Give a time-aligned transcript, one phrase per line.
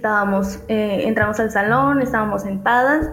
[0.00, 3.10] Estábamos, eh, entramos al salón, estábamos sentadas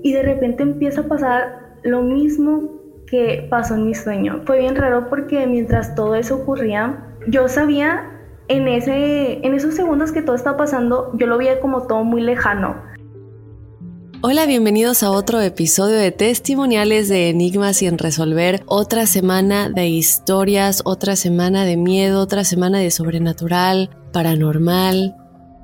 [0.00, 2.70] y de repente empieza a pasar lo mismo
[3.08, 4.42] que pasó en mi sueño.
[4.46, 8.08] Fue bien raro porque mientras todo eso ocurría, yo sabía
[8.46, 12.22] en, ese, en esos segundos que todo estaba pasando, yo lo veía como todo muy
[12.22, 12.76] lejano.
[14.22, 18.62] Hola, bienvenidos a otro episodio de testimoniales de Enigmas sin resolver.
[18.66, 25.16] Otra semana de historias, otra semana de miedo, otra semana de sobrenatural, paranormal,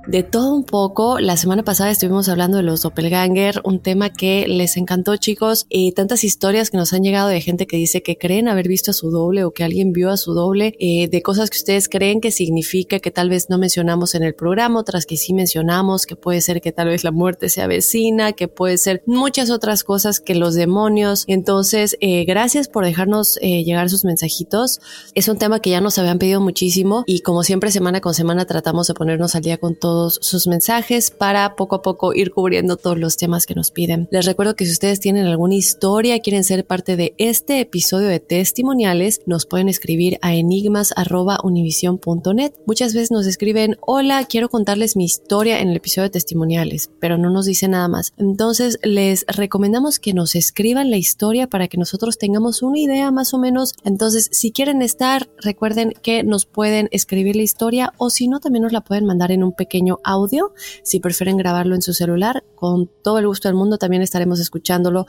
[0.06, 1.18] de todo un poco.
[1.18, 5.92] La semana pasada estuvimos hablando de los doppelganger, un tema que les encantó chicos y
[5.92, 8.94] tantas historias que nos han llegado de gente que dice que creen haber visto a
[8.94, 12.20] su doble o que alguien vio a su doble, eh, de cosas que ustedes creen
[12.20, 16.16] que significa que tal vez no mencionamos en el programa, otras que sí mencionamos, que
[16.16, 20.20] puede ser que tal vez la muerte sea vecina, que puede ser muchas otras cosas
[20.20, 21.24] que los demonios.
[21.26, 24.80] Entonces, eh, gracias por dejarnos eh, llegar sus mensajitos.
[25.14, 28.44] Es un tema que ya nos habían pedido muchísimo y como siempre semana con semana
[28.44, 32.76] tratamos de ponernos al día con todo sus mensajes para poco a poco ir cubriendo
[32.76, 34.08] todos los temas que nos piden.
[34.10, 38.20] Les recuerdo que si ustedes tienen alguna historia, quieren ser parte de este episodio de
[38.20, 42.52] testimoniales, nos pueden escribir a enigmas.univision.net.
[42.66, 47.18] Muchas veces nos escriben, hola, quiero contarles mi historia en el episodio de testimoniales, pero
[47.18, 48.12] no nos dice nada más.
[48.16, 53.34] Entonces les recomendamos que nos escriban la historia para que nosotros tengamos una idea más
[53.34, 53.74] o menos.
[53.84, 58.62] Entonces, si quieren estar, recuerden que nos pueden escribir la historia o si no, también
[58.62, 60.52] nos la pueden mandar en un pequeño audio.
[60.82, 65.06] Si prefieren grabarlo en su celular, con todo el gusto del mundo también estaremos escuchándolo.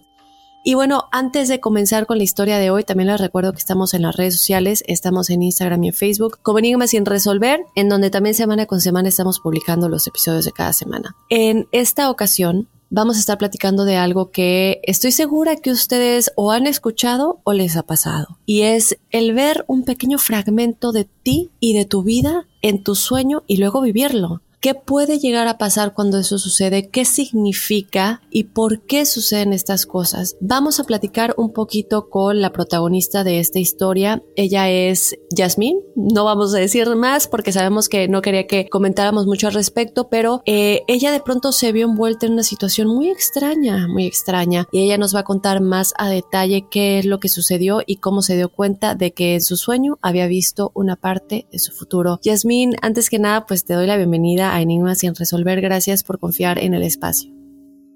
[0.64, 3.94] Y bueno, antes de comenzar con la historia de hoy, también les recuerdo que estamos
[3.94, 7.88] en las redes sociales, estamos en Instagram y en Facebook como Enigmas sin resolver, en
[7.88, 11.16] donde también semana con semana estamos publicando los episodios de cada semana.
[11.30, 16.52] En esta ocasión vamos a estar platicando de algo que estoy segura que ustedes o
[16.52, 18.40] han escuchado o les ha pasado.
[18.46, 22.96] Y es el ver un pequeño fragmento de ti y de tu vida en tu
[22.96, 24.42] sueño y luego vivirlo.
[24.59, 26.90] ¿Qué puede llegar a pasar cuando eso sucede?
[26.90, 30.35] ¿Qué significa y por qué suceden estas cosas?
[30.41, 34.23] Vamos a platicar un poquito con la protagonista de esta historia.
[34.35, 35.80] Ella es Yasmín.
[35.95, 40.09] No vamos a decir más porque sabemos que no quería que comentáramos mucho al respecto,
[40.09, 44.65] pero eh, ella de pronto se vio envuelta en una situación muy extraña, muy extraña.
[44.71, 47.98] Y ella nos va a contar más a detalle qué es lo que sucedió y
[47.98, 51.74] cómo se dio cuenta de que en su sueño había visto una parte de su
[51.74, 52.19] futuro.
[52.24, 55.62] Yasmín, antes que nada, pues te doy la bienvenida a Enigmas sin resolver.
[55.62, 57.38] Gracias por confiar en el espacio.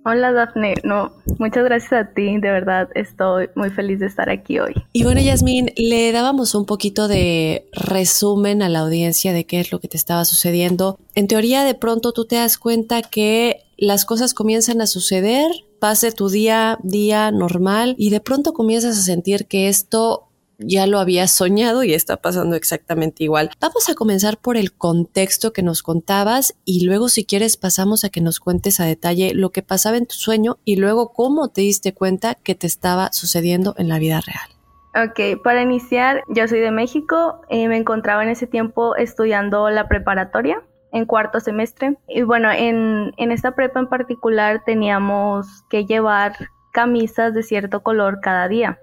[0.03, 4.57] Hola Daphne, no, muchas gracias a ti, de verdad estoy muy feliz de estar aquí
[4.57, 4.73] hoy.
[4.93, 9.71] Y bueno, Yasmín, le dábamos un poquito de resumen a la audiencia de qué es
[9.71, 10.97] lo que te estaba sucediendo.
[11.13, 16.11] En teoría, de pronto tú te das cuenta que las cosas comienzan a suceder, pase
[16.11, 20.30] tu día, día normal, y de pronto comienzas a sentir que esto
[20.63, 23.51] ya lo habías soñado y está pasando exactamente igual.
[23.59, 28.09] Vamos a comenzar por el contexto que nos contabas y luego si quieres pasamos a
[28.09, 31.61] que nos cuentes a detalle lo que pasaba en tu sueño y luego cómo te
[31.61, 34.49] diste cuenta que te estaba sucediendo en la vida real.
[34.93, 39.87] Ok, para iniciar, yo soy de México, y me encontraba en ese tiempo estudiando la
[39.87, 40.61] preparatoria
[40.91, 41.97] en cuarto semestre.
[42.09, 46.35] Y bueno, en, en esta prepa en particular teníamos que llevar
[46.73, 48.79] camisas de cierto color cada día.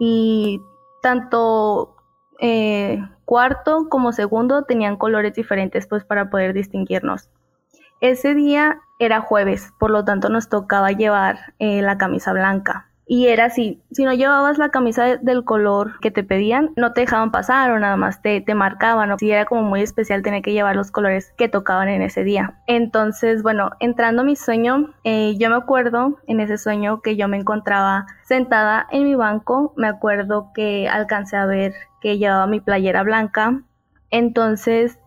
[0.00, 0.60] Y
[1.02, 1.96] tanto
[2.40, 7.28] eh, cuarto como segundo tenían colores diferentes pues para poder distinguirnos.
[8.00, 12.87] Ese día era jueves, por lo tanto nos tocaba llevar eh, la camisa blanca.
[13.10, 17.00] Y era así, si no llevabas la camisa del color que te pedían, no te
[17.00, 19.10] dejaban pasar o nada más te, te marcaban.
[19.10, 22.22] O si era como muy especial tener que llevar los colores que tocaban en ese
[22.22, 22.58] día.
[22.66, 27.28] Entonces, bueno, entrando a mi sueño, eh, yo me acuerdo en ese sueño que yo
[27.28, 29.72] me encontraba sentada en mi banco.
[29.74, 31.72] Me acuerdo que alcancé a ver
[32.02, 33.62] que llevaba mi playera blanca.
[34.10, 34.98] Entonces,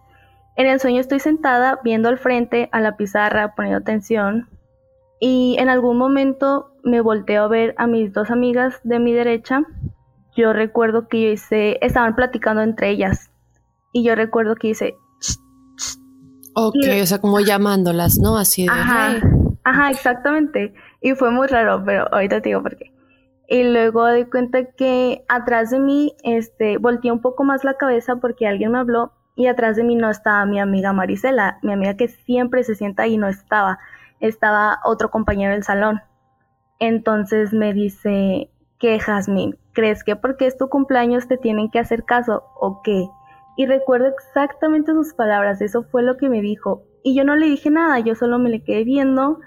[0.56, 4.50] en el sueño estoy sentada viendo al frente a la pizarra, poniendo atención
[5.22, 9.62] y en algún momento me volteo a ver a mis dos amigas de mi derecha.
[10.36, 13.32] Yo recuerdo que yo hice, estaban platicando entre ellas
[13.94, 14.96] y yo recuerdo que hice...
[16.56, 18.36] Ok, o sea, como llamándolas, ¿no?
[18.36, 18.72] Así de...
[18.72, 19.22] Ajá,
[19.64, 20.74] ajá, exactamente.
[21.02, 22.92] Y fue muy raro, pero ahorita te digo por qué.
[23.48, 28.16] Y luego di cuenta que atrás de mí, este, volteé un poco más la cabeza
[28.16, 31.96] porque alguien me habló y atrás de mí no estaba mi amiga Marisela, mi amiga
[31.96, 33.78] que siempre se sienta ahí no estaba
[34.22, 36.02] estaba otro compañero del salón.
[36.80, 39.58] Entonces me dice, ¿qué, Jasmine?
[39.74, 43.08] ¿Crees que porque es tu cumpleaños te tienen que hacer caso o qué?
[43.58, 46.84] Y recuerdo exactamente sus palabras, eso fue lo que me dijo.
[47.04, 49.40] Y yo no le dije nada, yo solo me le quedé viendo,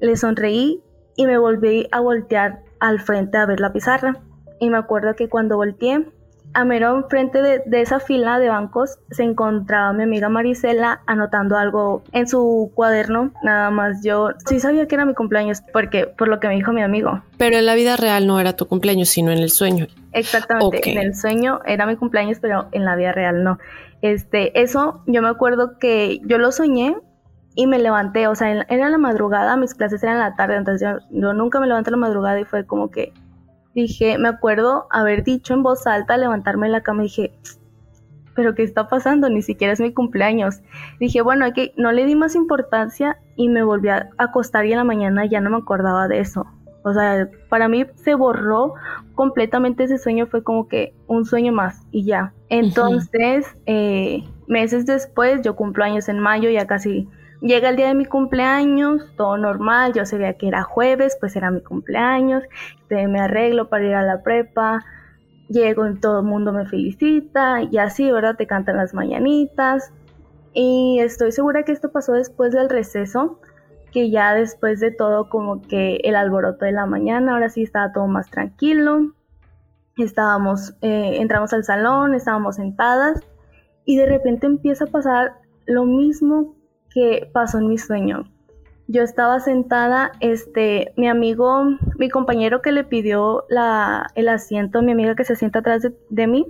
[0.00, 0.82] le sonreí
[1.16, 4.20] y me volví a voltear al frente a ver la pizarra.
[4.60, 6.06] Y me acuerdo que cuando volteé,
[6.54, 11.56] a mero enfrente de, de, esa fila de bancos se encontraba mi amiga Marisela anotando
[11.56, 13.32] algo en su cuaderno.
[13.42, 16.72] Nada más yo sí sabía que era mi cumpleaños porque por lo que me dijo
[16.72, 17.22] mi amigo.
[17.38, 19.86] Pero en la vida real no era tu cumpleaños, sino en el sueño.
[20.12, 23.58] Exactamente, en el sueño era mi cumpleaños, pero en la vida real no.
[24.02, 26.96] Este, eso yo me acuerdo que yo lo soñé
[27.54, 30.88] y me levanté, o sea, era la madrugada, mis clases eran en la tarde, entonces
[30.88, 33.12] yo, yo nunca me levanté a la madrugada y fue como que
[33.74, 37.32] dije, me acuerdo haber dicho en voz alta, levantarme de la cama y dije,
[38.34, 39.28] pero ¿qué está pasando?
[39.28, 40.60] Ni siquiera es mi cumpleaños.
[40.98, 44.78] Dije, bueno, que no le di más importancia y me volví a acostar y en
[44.78, 46.46] la mañana ya no me acordaba de eso.
[46.84, 48.74] O sea, para mí se borró
[49.14, 52.32] completamente ese sueño, fue como que un sueño más y ya.
[52.48, 57.08] Entonces, eh, meses después, yo cumplo años en mayo, ya casi
[57.42, 61.50] Llega el día de mi cumpleaños, todo normal, yo sabía que era jueves, pues era
[61.50, 62.44] mi cumpleaños,
[62.88, 64.84] me arreglo para ir a la prepa,
[65.48, 68.36] llego y todo el mundo me felicita y así, ¿verdad?
[68.36, 69.92] Te cantan las mañanitas.
[70.54, 73.40] Y estoy segura que esto pasó después del receso,
[73.90, 77.92] que ya después de todo como que el alboroto de la mañana, ahora sí estaba
[77.92, 79.14] todo más tranquilo.
[79.96, 83.20] Estábamos, eh, entramos al salón, estábamos sentadas
[83.84, 86.54] y de repente empieza a pasar lo mismo
[86.92, 88.24] que pasó en mi sueño.
[88.88, 91.64] Yo estaba sentada, este, mi amigo,
[91.98, 96.26] mi compañero que le pidió la, el asiento, mi amiga que se sienta atrás de,
[96.26, 96.46] mí,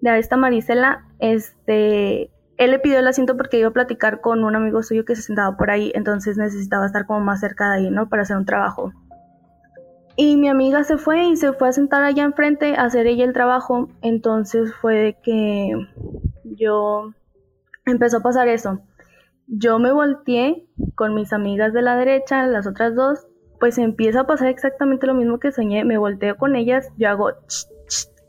[0.00, 4.54] de esta Marisela, este, él le pidió el asiento porque iba a platicar con un
[4.54, 7.90] amigo suyo que se sentaba por ahí, entonces necesitaba estar como más cerca de ahí,
[7.90, 8.08] ¿no?
[8.08, 8.92] Para hacer un trabajo.
[10.16, 13.24] Y mi amiga se fue y se fue a sentar allá enfrente a hacer ella
[13.24, 15.72] el trabajo, entonces fue que
[16.44, 17.10] yo
[17.84, 18.80] empezó a pasar eso
[19.46, 23.26] yo me volteé con mis amigas de la derecha, las otras dos,
[23.60, 27.30] pues empieza a pasar exactamente lo mismo que soñé, me volteo con ellas, yo hago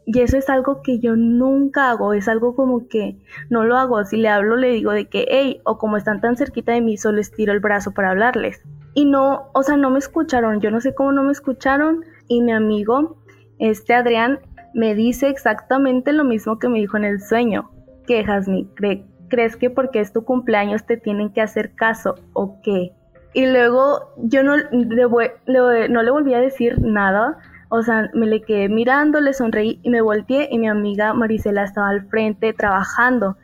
[0.07, 3.17] y eso es algo que yo nunca hago, es algo como que
[3.49, 6.37] no lo hago, si le hablo le digo de que, hey, o como están tan
[6.37, 8.61] cerquita de mí, solo estiro el brazo para hablarles.
[8.93, 12.43] Y no, o sea, no me escucharon, yo no sé cómo no me escucharon y
[12.43, 13.17] mi amigo,
[13.57, 14.39] este Adrián,
[14.75, 17.71] me dice exactamente lo mismo que me dijo en el sueño,
[18.05, 22.61] que Jasmine, cree crees que porque es tu cumpleaños te tienen que hacer caso o
[22.63, 22.93] qué.
[23.33, 27.37] Y luego yo no le, no le volví a decir nada,
[27.67, 31.65] o sea, me le quedé mirando, le sonreí y me volteé y mi amiga Marisela
[31.65, 33.35] estaba al frente trabajando.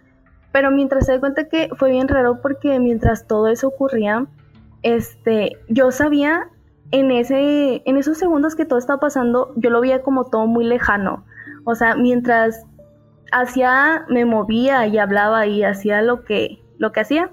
[0.54, 4.28] Pero mientras se di cuenta que fue bien raro porque mientras todo eso ocurría,
[4.84, 6.48] este, yo sabía
[6.92, 10.64] en ese, en esos segundos que todo estaba pasando, yo lo veía como todo muy
[10.64, 11.26] lejano.
[11.66, 12.66] O sea, mientras
[13.32, 17.32] hacía, me movía y hablaba y hacía lo que, lo que hacía,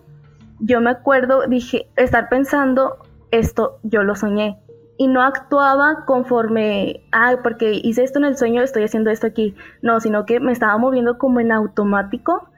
[0.61, 2.99] yo me acuerdo, dije, estar pensando,
[3.31, 4.59] esto yo lo soñé.
[5.01, 9.55] y no actuaba conforme, ah, porque hice esto en el sueño, estoy haciendo esto aquí.
[9.81, 12.49] No, sino que me estaba moviendo como en automático.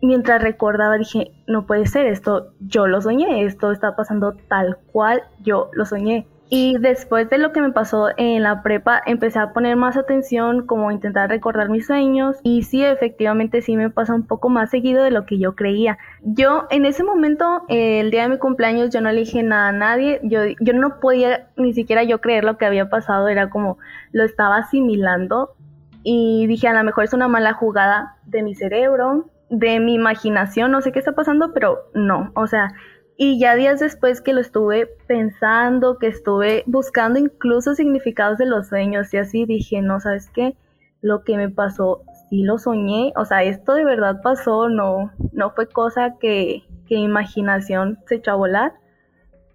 [0.00, 5.22] Mientras recordaba, dije, no puede ser esto, yo lo soñé, esto está pasando tal cual
[5.42, 6.28] yo lo soñé.
[6.50, 10.66] Y después de lo que me pasó en la prepa, empecé a poner más atención,
[10.66, 12.36] como intentar recordar mis sueños.
[12.42, 15.98] Y sí, efectivamente sí me pasa un poco más seguido de lo que yo creía.
[16.22, 20.20] Yo en ese momento, el día de mi cumpleaños, yo no le nada a nadie.
[20.22, 23.28] Yo, yo no podía ni siquiera yo creer lo que había pasado.
[23.28, 23.76] Era como
[24.12, 25.54] lo estaba asimilando.
[26.02, 30.70] Y dije, a lo mejor es una mala jugada de mi cerebro, de mi imaginación,
[30.70, 32.30] no sé qué está pasando, pero no.
[32.34, 32.72] O sea,
[33.20, 38.68] y ya días después que lo estuve pensando, que estuve buscando incluso significados de los
[38.68, 40.56] sueños y así dije, no, ¿sabes qué?
[41.02, 45.50] Lo que me pasó, sí lo soñé, o sea, esto de verdad pasó, no, no
[45.50, 48.74] fue cosa que, que imaginación se echó a volar.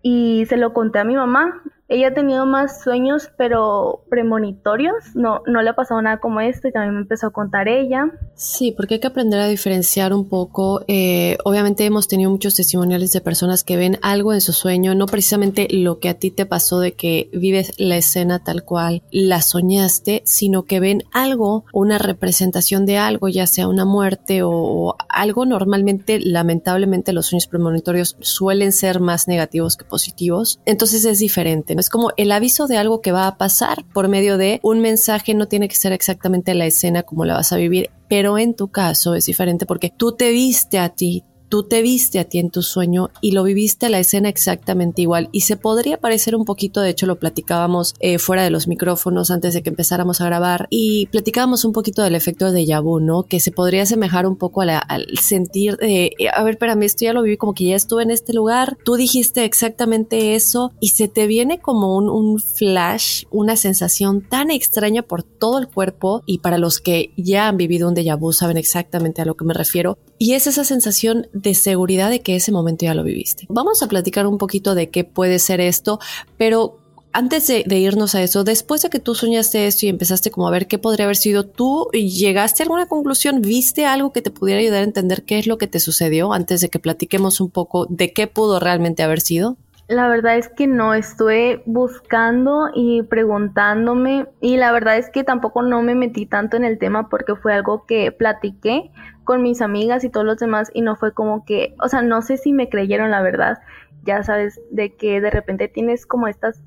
[0.01, 4.95] Y se lo conté a mi mamá ella ha tenido más sueños, pero premonitorios.
[5.13, 8.11] No, no le ha pasado nada como esto y también me empezó a contar ella.
[8.33, 10.83] Sí, porque hay que aprender a diferenciar un poco.
[10.87, 15.05] Eh, obviamente hemos tenido muchos testimoniales de personas que ven algo en su sueño, no
[15.05, 19.43] precisamente lo que a ti te pasó de que vives la escena tal cual la
[19.43, 25.45] soñaste, sino que ven algo, una representación de algo, ya sea una muerte o, algo.
[25.45, 30.59] Normalmente, lamentablemente, los sueños premonitorios suelen ser más negativos que positivos.
[30.65, 31.75] Entonces es diferente.
[31.75, 31.82] ¿no?
[31.83, 35.33] Es como el aviso de algo que va a pasar por medio de un mensaje,
[35.33, 38.69] no tiene que ser exactamente la escena como la vas a vivir, pero en tu
[38.69, 42.49] caso es diferente porque tú te viste a ti, tú te viste a ti en
[42.49, 45.29] tu sueño y lo viviste la escena exactamente igual.
[45.31, 49.29] Y se podría parecer un poquito, de hecho lo platicábamos eh, fuera de los micrófonos
[49.29, 53.21] antes de que empezáramos a grabar y platicábamos un poquito del efecto de vu, ¿no?
[53.21, 57.21] Que se podría asemejar un poco al sentir eh, a ver, espérame, esto ya lo
[57.21, 61.27] viví como que ya estuve en este lugar, tú dijiste exactamente eso y se te
[61.27, 66.57] viene como un, un flash, una sensación tan extraña por todo el cuerpo y para
[66.57, 69.99] los que ya han vivido un déjà vu saben exactamente a lo que me refiero.
[70.17, 73.45] Y es esa sensación de seguridad de que ese momento ya lo viviste.
[73.49, 75.99] Vamos a platicar un poquito de qué puede ser esto,
[76.37, 76.77] pero
[77.13, 80.51] antes de, irnos a eso, después de que tú soñaste esto y empezaste como a
[80.51, 83.41] ver qué podría haber sido, ¿tú llegaste a alguna conclusión?
[83.41, 86.61] ¿Viste algo que te pudiera ayudar a entender qué es lo que te sucedió antes
[86.61, 89.57] de que platiquemos un poco de qué pudo realmente haber sido?
[89.87, 95.61] La verdad es que no, estuve buscando y preguntándome y la verdad es que tampoco
[95.61, 98.91] no me metí tanto en el tema porque fue algo que platiqué
[99.23, 102.21] con mis amigas y todos los demás y no fue como que, o sea, no
[102.21, 103.59] sé si me creyeron la verdad,
[104.03, 106.61] ya sabes, de que de repente tienes como estas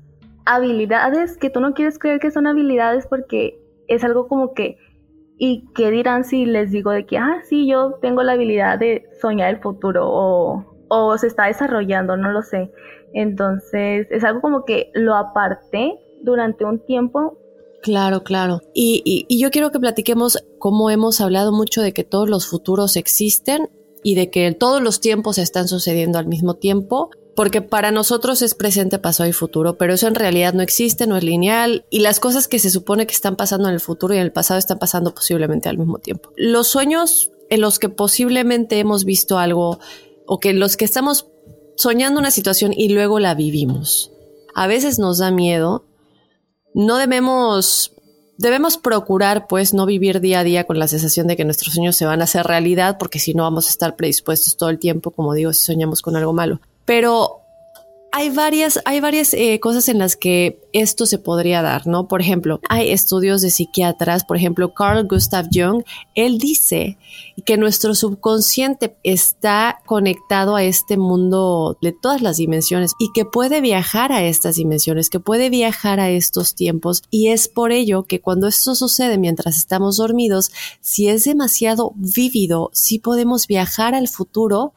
[0.45, 4.77] habilidades que tú no quieres creer que son habilidades porque es algo como que,
[5.37, 9.05] ¿y qué dirán si les digo de que, ah, sí, yo tengo la habilidad de
[9.21, 12.71] soñar el futuro o, o se está desarrollando, no lo sé.
[13.13, 17.37] Entonces, es algo como que lo aparté durante un tiempo
[17.81, 18.61] Claro, claro.
[18.73, 23.69] Y, yo quiero que platiquemos cómo hemos hablado mucho de que todos los futuros existen
[24.03, 28.55] y de que todos los tiempos están sucediendo al mismo tiempo, porque para nosotros es
[28.55, 32.19] presente, pasado y futuro, pero eso en realidad no existe, no es lineal, y las
[32.19, 34.79] cosas que se supone que están pasando en el futuro y en el pasado están
[34.79, 36.31] pasando posiblemente al mismo tiempo.
[36.35, 39.79] Los sueños en los que posiblemente hemos visto algo
[40.25, 41.27] o que los que estamos
[41.75, 44.11] soñando una situación y luego la vivimos.
[44.53, 45.85] A veces nos da miedo
[46.77, 47.91] no debemos
[48.37, 51.95] debemos procurar pues no vivir día a día con la sensación de que nuestros sueños
[51.95, 55.09] se van a hacer realidad porque si no vamos a estar predispuestos todo el tiempo,
[55.09, 56.61] como digo, si soñamos con algo malo.
[56.85, 57.41] Pero
[58.17, 62.07] hay varias, hay varias eh, cosas en las que esto se podría dar, ¿no?
[62.07, 65.83] Por ejemplo, hay estudios de psiquiatras, por ejemplo, Carl Gustav Jung,
[66.15, 66.97] él dice
[67.45, 73.61] que nuestro subconsciente está conectado a este mundo de todas las dimensiones y que puede
[73.61, 78.19] viajar a estas dimensiones, que puede viajar a estos tiempos y es por ello que
[78.19, 84.73] cuando esto sucede mientras estamos dormidos, si es demasiado vívido, si podemos viajar al futuro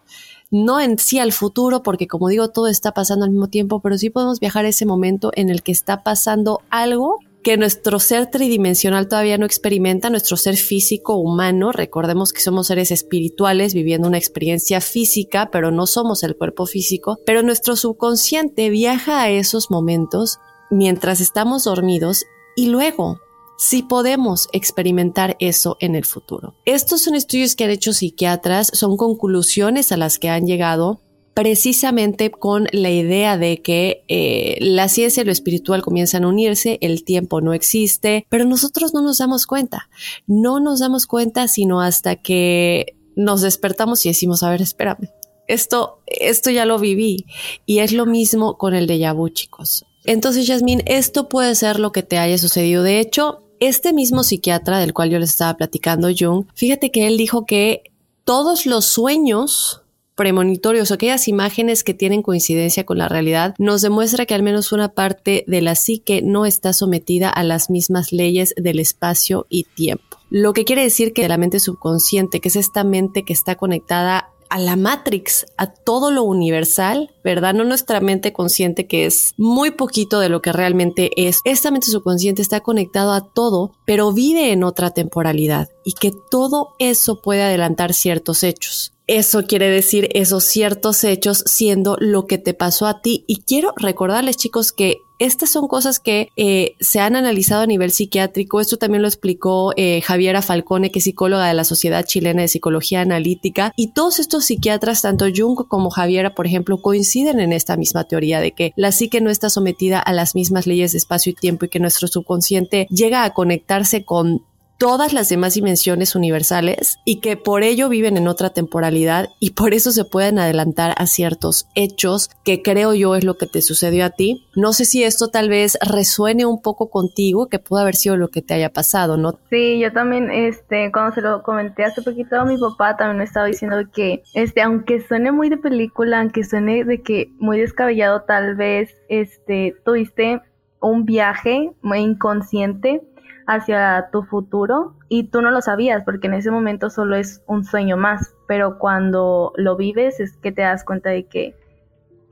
[0.50, 3.96] no en sí al futuro, porque como digo, todo está pasando al mismo tiempo, pero
[3.98, 8.30] sí podemos viajar a ese momento en el que está pasando algo que nuestro ser
[8.30, 14.18] tridimensional todavía no experimenta, nuestro ser físico humano, recordemos que somos seres espirituales viviendo una
[14.18, 20.38] experiencia física, pero no somos el cuerpo físico, pero nuestro subconsciente viaja a esos momentos
[20.70, 22.24] mientras estamos dormidos
[22.56, 23.20] y luego
[23.60, 26.54] si podemos experimentar eso en el futuro.
[26.64, 31.02] Estos son estudios que han hecho psiquiatras, son conclusiones a las que han llegado
[31.34, 36.78] precisamente con la idea de que eh, la ciencia y lo espiritual comienzan a unirse,
[36.80, 39.90] el tiempo no existe, pero nosotros no nos damos cuenta.
[40.26, 45.10] No nos damos cuenta sino hasta que nos despertamos y decimos, a ver, espérame,
[45.48, 47.26] esto, esto ya lo viví.
[47.66, 49.84] Y es lo mismo con el déjà vu, chicos.
[50.06, 52.82] Entonces, Yasmín, esto puede ser lo que te haya sucedido.
[52.82, 57.16] De hecho, este mismo psiquiatra del cual yo les estaba platicando, Jung, fíjate que él
[57.16, 57.82] dijo que
[58.24, 59.82] todos los sueños
[60.20, 64.90] premonitorios aquellas imágenes que tienen coincidencia con la realidad nos demuestra que al menos una
[64.90, 70.18] parte de la psique no está sometida a las mismas leyes del espacio y tiempo.
[70.28, 74.28] Lo que quiere decir que la mente subconsciente, que es esta mente que está conectada
[74.50, 77.54] a la Matrix, a todo lo universal, ¿verdad?
[77.54, 81.40] No nuestra mente consciente que es muy poquito de lo que realmente es.
[81.44, 86.74] Esta mente subconsciente está conectado a todo, pero vive en otra temporalidad y que todo
[86.78, 88.92] eso puede adelantar ciertos hechos.
[89.06, 93.24] Eso quiere decir esos ciertos hechos siendo lo que te pasó a ti.
[93.26, 97.92] Y quiero recordarles chicos que estas son cosas que eh, se han analizado a nivel
[97.92, 98.58] psiquiátrico.
[98.58, 102.48] Esto también lo explicó eh, Javiera Falcone, que es psicóloga de la Sociedad Chilena de
[102.48, 103.72] Psicología Analítica.
[103.76, 108.40] Y todos estos psiquiatras, tanto Jung como Javiera, por ejemplo, coinciden en esta misma teoría
[108.40, 111.66] de que la psique no está sometida a las mismas leyes de espacio y tiempo
[111.66, 114.42] y que nuestro subconsciente llega a conectarse con
[114.80, 119.74] todas las demás dimensiones universales y que por ello viven en otra temporalidad y por
[119.74, 124.06] eso se pueden adelantar a ciertos hechos que creo yo es lo que te sucedió
[124.06, 124.46] a ti.
[124.56, 128.28] No sé si esto tal vez resuene un poco contigo, que pudo haber sido lo
[128.28, 129.38] que te haya pasado, ¿no?
[129.50, 133.24] Sí, yo también, este, cuando se lo comenté hace poquito a mi papá, también me
[133.24, 138.22] estaba diciendo que, este, aunque suene muy de película, aunque suene de que muy descabellado,
[138.22, 140.40] tal vez, este, tuviste
[140.80, 143.02] un viaje muy inconsciente
[143.46, 147.64] hacia tu futuro y tú no lo sabías porque en ese momento solo es un
[147.64, 151.56] sueño más, pero cuando lo vives es que te das cuenta de que,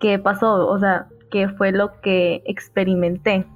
[0.01, 3.47] qué pasó, o sea, qué fue lo que experimenté.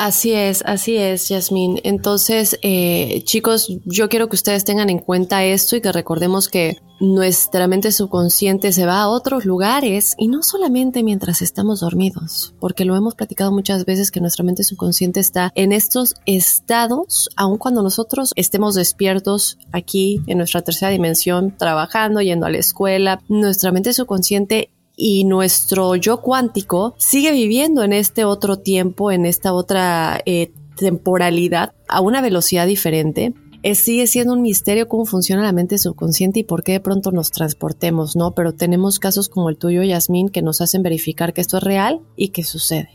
[0.00, 1.78] Así es, así es, Yasmín.
[1.84, 6.78] Entonces, eh, chicos, yo quiero que ustedes tengan en cuenta esto y que recordemos que
[7.00, 12.86] nuestra mente subconsciente se va a otros lugares y no solamente mientras estamos dormidos, porque
[12.86, 17.82] lo hemos platicado muchas veces que nuestra mente subconsciente está en estos estados, aun cuando
[17.82, 23.92] nosotros estemos despiertos aquí en nuestra tercera dimensión, trabajando, yendo a la escuela, nuestra mente
[23.92, 24.70] subconsciente
[25.02, 31.72] y nuestro yo cuántico sigue viviendo en este otro tiempo, en esta otra eh, temporalidad,
[31.88, 33.32] a una velocidad diferente.
[33.62, 37.12] Es, sigue siendo un misterio cómo funciona la mente subconsciente y por qué de pronto
[37.12, 38.34] nos transportemos, ¿no?
[38.34, 42.00] Pero tenemos casos como el tuyo, Yasmín, que nos hacen verificar que esto es real
[42.14, 42.90] y que sucede.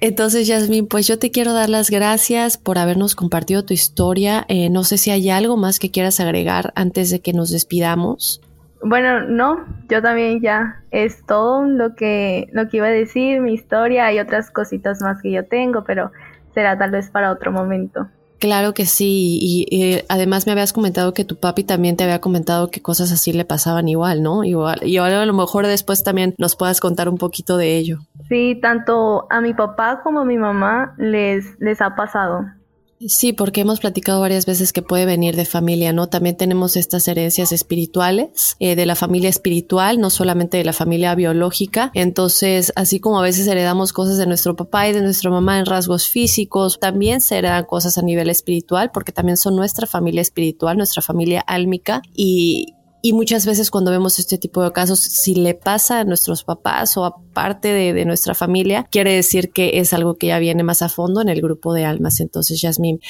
[0.00, 4.46] Entonces, Yasmín, pues yo te quiero dar las gracias por habernos compartido tu historia.
[4.48, 8.40] Eh, no sé si hay algo más que quieras agregar antes de que nos despidamos.
[8.86, 13.54] Bueno, no, yo también ya es todo lo que, lo que iba a decir, mi
[13.54, 16.12] historia, hay otras cositas más que yo tengo, pero
[16.52, 18.08] será tal vez para otro momento.
[18.38, 22.70] Claro que sí, y, además me habías comentado que tu papi también te había comentado
[22.70, 24.44] que cosas así le pasaban igual, ¿no?
[24.44, 28.00] Igual, y ahora a lo mejor después también nos puedas contar un poquito de ello.
[28.28, 32.44] Sí, tanto a mi papá como a mi mamá les, les ha pasado.
[33.00, 36.08] Sí, porque hemos platicado varias veces que puede venir de familia, ¿no?
[36.08, 41.14] También tenemos estas herencias espirituales, eh, de la familia espiritual, no solamente de la familia
[41.14, 41.90] biológica.
[41.94, 45.66] Entonces, así como a veces heredamos cosas de nuestro papá y de nuestra mamá en
[45.66, 50.76] rasgos físicos, también se heredan cosas a nivel espiritual, porque también son nuestra familia espiritual,
[50.76, 52.00] nuestra familia álmica.
[52.14, 52.74] Y,
[53.04, 56.96] y muchas veces cuando vemos este tipo de casos, si le pasa a nuestros papás
[56.96, 60.80] o a parte de, nuestra familia, quiere decir que es algo que ya viene más
[60.80, 62.20] a fondo en el grupo de almas.
[62.20, 63.00] Entonces, Yasmín,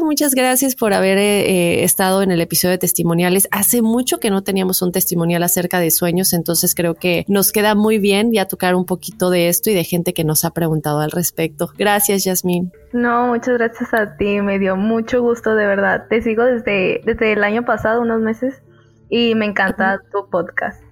[0.00, 3.46] muchas gracias por haber eh, estado en el episodio de testimoniales.
[3.50, 7.74] Hace mucho que no teníamos un testimonial acerca de sueños, entonces creo que nos queda
[7.74, 11.00] muy bien ya tocar un poquito de esto y de gente que nos ha preguntado
[11.00, 11.68] al respecto.
[11.76, 12.72] Gracias, Yasmín.
[12.94, 16.06] No, muchas gracias a ti, me dio mucho gusto de verdad.
[16.08, 18.62] Te sigo desde, desde el año pasado, unos meses
[19.08, 20.86] y me encanta tu podcast.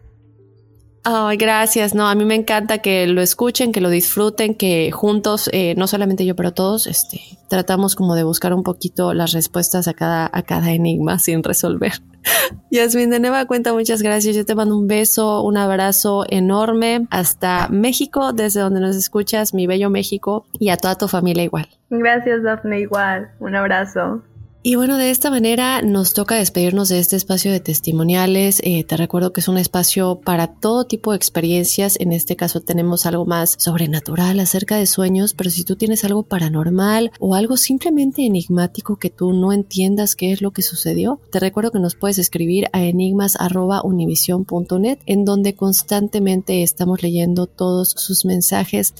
[1.06, 1.94] Ay, gracias.
[1.94, 5.86] No, a mí me encanta que lo escuchen, que lo disfruten, que juntos, eh, no
[5.86, 10.30] solamente yo, pero todos, este, tratamos como de buscar un poquito las respuestas a cada,
[10.32, 11.92] a cada enigma sin resolver.
[12.70, 14.34] Yasmin, de nueva cuenta, muchas gracias.
[14.34, 19.66] Yo te mando un beso, un abrazo enorme hasta México, desde donde nos escuchas, mi
[19.66, 21.68] bello México, y a toda tu familia igual.
[21.90, 23.30] Gracias, Daphne, igual.
[23.40, 24.22] Un abrazo.
[24.66, 28.62] Y bueno, de esta manera nos toca despedirnos de este espacio de testimoniales.
[28.64, 32.00] Eh, te recuerdo que es un espacio para todo tipo de experiencias.
[32.00, 36.22] En este caso tenemos algo más sobrenatural acerca de sueños, pero si tú tienes algo
[36.22, 41.40] paranormal o algo simplemente enigmático que tú no entiendas qué es lo que sucedió, te
[41.40, 48.94] recuerdo que nos puedes escribir a enigmas.univision.net en donde constantemente estamos leyendo todos sus mensajes.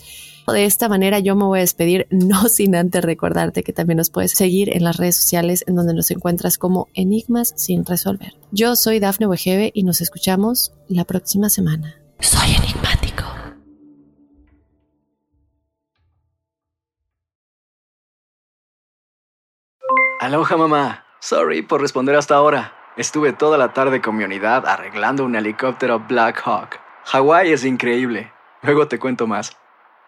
[0.52, 4.10] De esta manera yo me voy a despedir, no sin antes recordarte que también nos
[4.10, 8.34] puedes seguir en las redes sociales en donde nos encuentras como Enigmas sin resolver.
[8.50, 11.96] Yo soy Dafne Wegebe y nos escuchamos la próxima semana.
[12.20, 13.24] Soy enigmático.
[20.20, 21.04] Aloha mamá.
[21.20, 22.74] Sorry por responder hasta ahora.
[22.96, 26.78] Estuve toda la tarde con mi unidad arreglando un helicóptero Black Hawk.
[27.06, 28.30] Hawái es increíble.
[28.62, 29.56] Luego te cuento más.